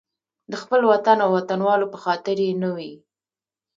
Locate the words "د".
0.51-0.53